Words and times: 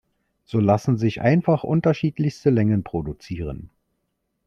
So 0.45 0.59
lassen 0.59 0.97
sich 0.97 1.21
einfach 1.21 1.63
unterschiedlichste 1.63 2.49
Längen 2.49 2.83
produzieren. 2.83 3.69